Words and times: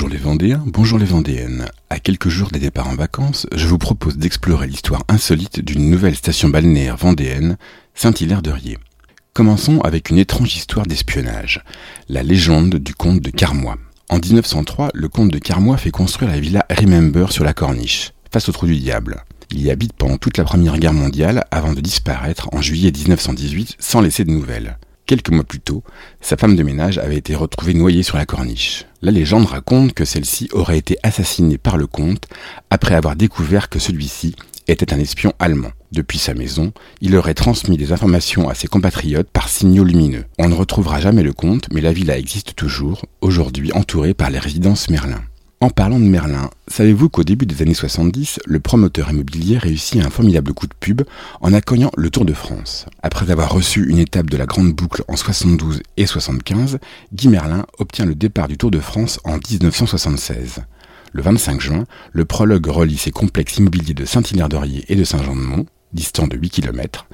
Bonjour 0.00 0.14
les 0.14 0.24
Vendéens, 0.24 0.64
bonjour 0.64 0.98
les 0.98 1.04
Vendéennes. 1.04 1.66
À 1.90 1.98
quelques 1.98 2.30
jours 2.30 2.50
des 2.50 2.58
départs 2.58 2.88
en 2.88 2.94
vacances, 2.94 3.46
je 3.54 3.66
vous 3.66 3.76
propose 3.76 4.16
d'explorer 4.16 4.66
l'histoire 4.66 5.04
insolite 5.08 5.60
d'une 5.60 5.90
nouvelle 5.90 6.16
station 6.16 6.48
balnéaire 6.48 6.96
vendéenne, 6.96 7.58
Saint-Hilaire-de-Riez. 7.94 8.78
Commençons 9.34 9.82
avec 9.82 10.08
une 10.08 10.16
étrange 10.16 10.56
histoire 10.56 10.86
d'espionnage, 10.86 11.62
la 12.08 12.22
légende 12.22 12.76
du 12.76 12.94
comte 12.94 13.20
de 13.20 13.28
Carmois. 13.28 13.76
En 14.08 14.16
1903, 14.16 14.88
le 14.94 15.10
comte 15.10 15.32
de 15.32 15.38
Carmois 15.38 15.76
fait 15.76 15.90
construire 15.90 16.30
la 16.30 16.40
villa 16.40 16.64
Remember 16.70 17.30
sur 17.30 17.44
la 17.44 17.52
Corniche, 17.52 18.12
face 18.32 18.48
au 18.48 18.52
trou 18.52 18.64
du 18.64 18.78
diable. 18.78 19.22
Il 19.50 19.60
y 19.60 19.70
habite 19.70 19.92
pendant 19.92 20.16
toute 20.16 20.38
la 20.38 20.44
Première 20.44 20.78
Guerre 20.78 20.94
mondiale 20.94 21.44
avant 21.50 21.74
de 21.74 21.80
disparaître 21.82 22.48
en 22.52 22.62
juillet 22.62 22.90
1918 22.90 23.76
sans 23.78 24.00
laisser 24.00 24.24
de 24.24 24.30
nouvelles. 24.30 24.78
Quelques 25.10 25.30
mois 25.30 25.42
plus 25.42 25.58
tôt, 25.58 25.82
sa 26.20 26.36
femme 26.36 26.54
de 26.54 26.62
ménage 26.62 26.98
avait 26.98 27.16
été 27.16 27.34
retrouvée 27.34 27.74
noyée 27.74 28.04
sur 28.04 28.16
la 28.16 28.26
corniche. 28.26 28.86
La 29.02 29.10
légende 29.10 29.46
raconte 29.46 29.92
que 29.92 30.04
celle-ci 30.04 30.48
aurait 30.52 30.78
été 30.78 30.98
assassinée 31.02 31.58
par 31.58 31.76
le 31.76 31.88
comte 31.88 32.28
après 32.70 32.94
avoir 32.94 33.16
découvert 33.16 33.68
que 33.68 33.80
celui-ci 33.80 34.36
était 34.68 34.94
un 34.94 35.00
espion 35.00 35.32
allemand. 35.40 35.72
Depuis 35.90 36.18
sa 36.20 36.32
maison, 36.32 36.72
il 37.00 37.16
aurait 37.16 37.34
transmis 37.34 37.76
des 37.76 37.90
informations 37.90 38.48
à 38.48 38.54
ses 38.54 38.68
compatriotes 38.68 39.30
par 39.32 39.48
signaux 39.48 39.82
lumineux. 39.82 40.26
On 40.38 40.48
ne 40.48 40.54
retrouvera 40.54 41.00
jamais 41.00 41.24
le 41.24 41.32
comte, 41.32 41.66
mais 41.72 41.80
la 41.80 41.92
villa 41.92 42.16
existe 42.16 42.54
toujours, 42.54 43.04
aujourd'hui 43.20 43.72
entourée 43.72 44.14
par 44.14 44.30
les 44.30 44.38
résidences 44.38 44.90
Merlin. 44.90 45.24
En 45.62 45.68
parlant 45.68 46.00
de 46.00 46.04
Merlin, 46.04 46.48
savez-vous 46.68 47.10
qu'au 47.10 47.22
début 47.22 47.44
des 47.44 47.60
années 47.60 47.74
70, 47.74 48.40
le 48.46 48.60
promoteur 48.60 49.10
immobilier 49.10 49.58
réussit 49.58 50.02
un 50.02 50.08
formidable 50.08 50.54
coup 50.54 50.66
de 50.66 50.72
pub 50.72 51.02
en 51.42 51.52
accueillant 51.52 51.90
le 51.98 52.08
Tour 52.08 52.24
de 52.24 52.32
France? 52.32 52.86
Après 53.02 53.30
avoir 53.30 53.52
reçu 53.52 53.86
une 53.86 53.98
étape 53.98 54.30
de 54.30 54.38
la 54.38 54.46
Grande 54.46 54.72
Boucle 54.72 55.04
en 55.06 55.16
72 55.16 55.82
et 55.98 56.06
75, 56.06 56.78
Guy 57.12 57.28
Merlin 57.28 57.66
obtient 57.78 58.06
le 58.06 58.14
départ 58.14 58.48
du 58.48 58.56
Tour 58.56 58.70
de 58.70 58.80
France 58.80 59.20
en 59.24 59.36
1976. 59.36 60.60
Le 61.12 61.22
25 61.22 61.60
juin, 61.60 61.84
le 62.12 62.24
prologue 62.24 62.68
relie 62.68 62.96
ses 62.96 63.10
complexes 63.10 63.58
immobiliers 63.58 63.92
de 63.92 64.06
Saint-Hilaire-d'Orier 64.06 64.86
et 64.88 64.96
de 64.96 65.04
Saint-Jean-de-Mont, 65.04 65.66
distants 65.92 66.26
de 66.26 66.38
8 66.38 66.48
km. 66.48 67.06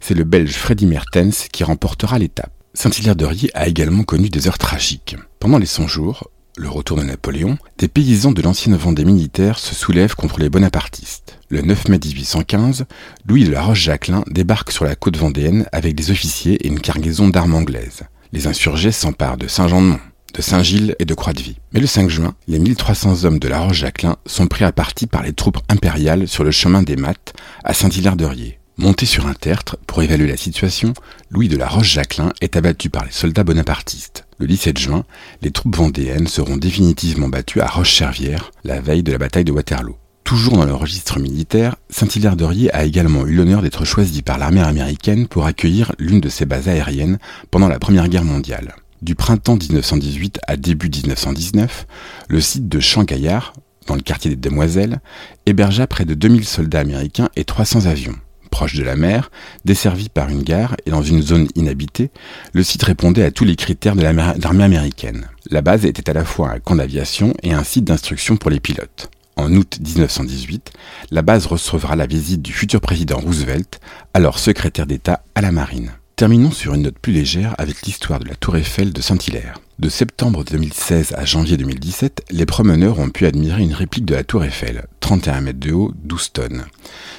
C'est 0.00 0.14
le 0.14 0.24
Belge 0.24 0.54
Freddy 0.54 0.86
Mertens 0.86 1.46
qui 1.52 1.62
remportera 1.62 2.18
l'étape. 2.18 2.50
Saint-Hilaire-de-Riez 2.74 3.52
a 3.54 3.68
également 3.68 4.02
connu 4.02 4.28
des 4.28 4.48
heures 4.48 4.58
tragiques. 4.58 5.14
Pendant 5.38 5.58
les 5.58 5.66
100 5.66 5.86
jours, 5.86 6.28
le 6.56 6.68
retour 6.68 6.98
de 6.98 7.02
Napoléon, 7.02 7.56
des 7.78 7.88
paysans 7.88 8.32
de 8.32 8.42
l'ancienne 8.42 8.76
Vendée 8.76 9.06
militaire 9.06 9.58
se 9.58 9.74
soulèvent 9.74 10.14
contre 10.14 10.38
les 10.38 10.50
bonapartistes. 10.50 11.38
Le 11.48 11.62
9 11.62 11.88
mai 11.88 11.98
1815, 11.98 12.84
Louis 13.26 13.44
de 13.44 13.50
la 13.50 13.62
Roche-Jacquelin 13.62 14.22
débarque 14.30 14.70
sur 14.70 14.84
la 14.84 14.94
côte 14.94 15.16
vendéenne 15.16 15.66
avec 15.72 15.94
des 15.94 16.10
officiers 16.10 16.54
et 16.54 16.68
une 16.68 16.80
cargaison 16.80 17.28
d'armes 17.28 17.54
anglaises. 17.54 18.02
Les 18.32 18.46
insurgés 18.46 18.92
s'emparent 18.92 19.38
de 19.38 19.48
Saint-Jean-de-Mont, 19.48 20.00
de 20.34 20.42
Saint-Gilles 20.42 20.94
et 20.98 21.06
de 21.06 21.14
Croix-de-Vie. 21.14 21.56
Mais 21.72 21.80
le 21.80 21.86
5 21.86 22.10
juin, 22.10 22.34
les 22.48 22.58
1300 22.58 23.24
hommes 23.24 23.38
de 23.38 23.48
la 23.48 23.60
Roche-Jacquelin 23.60 24.16
sont 24.26 24.46
pris 24.46 24.64
à 24.64 24.72
partie 24.72 25.06
par 25.06 25.22
les 25.22 25.32
troupes 25.32 25.58
impériales 25.70 26.28
sur 26.28 26.44
le 26.44 26.50
chemin 26.50 26.82
des 26.82 26.96
Mattes 26.96 27.32
à 27.64 27.72
Saint-Hilaire-de-Riez. 27.72 28.58
Monté 28.78 29.06
sur 29.06 29.26
un 29.26 29.34
tertre 29.34 29.78
pour 29.86 30.02
évaluer 30.02 30.28
la 30.28 30.36
situation, 30.36 30.92
Louis 31.30 31.48
de 31.48 31.56
la 31.56 31.68
Roche-Jacquelin 31.68 32.32
est 32.40 32.56
abattu 32.56 32.90
par 32.90 33.04
les 33.04 33.12
soldats 33.12 33.44
bonapartistes. 33.44 34.24
Le 34.42 34.48
17 34.48 34.76
juin, 34.76 35.04
les 35.40 35.52
troupes 35.52 35.76
vendéennes 35.76 36.26
seront 36.26 36.56
définitivement 36.56 37.28
battues 37.28 37.60
à 37.60 37.68
Roche-Servière, 37.68 38.50
la 38.64 38.80
veille 38.80 39.04
de 39.04 39.12
la 39.12 39.18
bataille 39.18 39.44
de 39.44 39.52
Waterloo. 39.52 39.94
Toujours 40.24 40.56
dans 40.56 40.64
le 40.64 40.74
registre 40.74 41.20
militaire, 41.20 41.76
Saint-Hilaire-de-Riez 41.90 42.74
a 42.74 42.82
également 42.82 43.24
eu 43.24 43.36
l'honneur 43.36 43.62
d'être 43.62 43.84
choisi 43.84 44.20
par 44.20 44.38
l'armée 44.38 44.60
américaine 44.60 45.28
pour 45.28 45.46
accueillir 45.46 45.92
l'une 46.00 46.20
de 46.20 46.28
ses 46.28 46.44
bases 46.44 46.68
aériennes 46.68 47.18
pendant 47.52 47.68
la 47.68 47.78
Première 47.78 48.08
Guerre 48.08 48.24
mondiale. 48.24 48.74
Du 49.00 49.14
printemps 49.14 49.54
1918 49.54 50.40
à 50.48 50.56
début 50.56 50.90
1919, 50.90 51.86
le 52.26 52.40
site 52.40 52.68
de 52.68 52.80
Champ-Gaillard, 52.80 53.52
dans 53.86 53.94
le 53.94 54.02
quartier 54.02 54.28
des 54.28 54.34
Demoiselles, 54.34 54.98
hébergea 55.46 55.86
près 55.86 56.04
de 56.04 56.14
2000 56.14 56.44
soldats 56.44 56.80
américains 56.80 57.28
et 57.36 57.44
300 57.44 57.86
avions 57.86 58.16
proche 58.52 58.76
de 58.76 58.84
la 58.84 58.94
mer, 58.94 59.32
desservi 59.64 60.08
par 60.08 60.28
une 60.28 60.44
gare 60.44 60.76
et 60.86 60.90
dans 60.90 61.02
une 61.02 61.22
zone 61.22 61.48
inhabitée, 61.56 62.10
le 62.52 62.62
site 62.62 62.84
répondait 62.84 63.24
à 63.24 63.32
tous 63.32 63.44
les 63.44 63.56
critères 63.56 63.96
de 63.96 64.02
l'armée 64.02 64.64
américaine. 64.64 65.26
La 65.50 65.62
base 65.62 65.84
était 65.84 66.08
à 66.08 66.12
la 66.12 66.24
fois 66.24 66.50
un 66.50 66.60
camp 66.60 66.76
d'aviation 66.76 67.34
et 67.42 67.52
un 67.52 67.64
site 67.64 67.84
d'instruction 67.84 68.36
pour 68.36 68.50
les 68.50 68.60
pilotes. 68.60 69.10
En 69.36 69.52
août 69.54 69.78
1918, 69.80 70.70
la 71.10 71.22
base 71.22 71.46
recevra 71.46 71.96
la 71.96 72.06
visite 72.06 72.42
du 72.42 72.52
futur 72.52 72.80
président 72.80 73.18
Roosevelt, 73.18 73.80
alors 74.12 74.38
secrétaire 74.38 74.86
d'État 74.86 75.24
à 75.34 75.40
la 75.40 75.50
marine. 75.50 75.92
Terminons 76.22 76.52
sur 76.52 76.74
une 76.74 76.82
note 76.82 77.00
plus 77.00 77.12
légère 77.12 77.56
avec 77.58 77.82
l'histoire 77.82 78.20
de 78.20 78.28
la 78.28 78.36
tour 78.36 78.56
Eiffel 78.56 78.92
de 78.92 79.00
Saint-Hilaire. 79.00 79.58
De 79.80 79.88
septembre 79.88 80.44
2016 80.44 81.14
à 81.16 81.24
janvier 81.24 81.56
2017, 81.56 82.26
les 82.30 82.46
promeneurs 82.46 83.00
ont 83.00 83.10
pu 83.10 83.26
admirer 83.26 83.60
une 83.60 83.74
réplique 83.74 84.04
de 84.04 84.14
la 84.14 84.22
tour 84.22 84.44
Eiffel, 84.44 84.84
31 85.00 85.40
mètres 85.40 85.58
de 85.58 85.72
haut, 85.72 85.90
12 86.04 86.32
tonnes, 86.32 86.64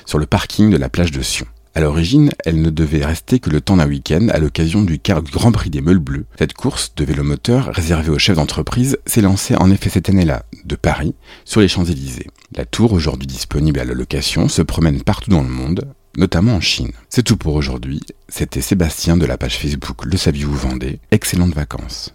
sur 0.06 0.20
le 0.20 0.26
parking 0.26 0.70
de 0.70 0.78
la 0.78 0.88
plage 0.88 1.12
de 1.12 1.22
Sion. 1.22 1.46
À 1.76 1.82
l'origine, 1.82 2.32
elle 2.46 2.62
ne 2.62 2.70
devait 2.70 3.04
rester 3.04 3.40
que 3.40 3.50
le 3.50 3.60
temps 3.60 3.76
d'un 3.76 3.90
week-end 3.90 4.30
à 4.32 4.40
l'occasion 4.40 4.84
du 4.84 5.02
Grand 5.04 5.52
Prix 5.52 5.70
des 5.70 5.82
Meules 5.82 6.00
Bleus. 6.00 6.26
Cette 6.40 6.54
course 6.54 6.96
de 6.96 7.04
vélomoteur, 7.04 7.72
réservée 7.74 8.10
aux 8.10 8.20
chefs 8.20 8.38
d'entreprise, 8.38 8.98
s'est 9.06 9.20
lancée 9.20 9.58
en 9.58 9.70
effet 9.70 9.90
cette 9.90 10.08
année-là, 10.08 10.46
de 10.64 10.78
Paris, 10.78 11.14
sur 11.44 11.60
les 11.60 11.68
Champs-Élysées. 11.68 12.30
La 12.56 12.64
tour, 12.64 12.94
aujourd'hui 12.94 13.28
disponible 13.28 13.82
à 13.82 13.86
la 13.86 13.96
location, 13.96 14.48
se 14.48 14.62
promène 14.62 15.04
partout 15.04 15.30
dans 15.30 15.42
le 15.42 15.50
monde, 15.50 15.94
notamment 16.18 16.56
en 16.56 16.62
Chine. 16.62 16.92
C'est 17.10 17.24
tout 17.24 17.38
pour 17.38 17.56
aujourd'hui. 17.56 18.02
C'était 18.30 18.62
Sébastien 18.62 19.18
de 19.18 19.26
la 19.26 19.38
page 19.38 19.58
Facebook 19.58 20.06
Le 20.06 20.18
Saviez-vous 20.18 20.56
Vendée. 20.56 21.00
Excellentes 21.12 21.54
vacances. 21.54 22.14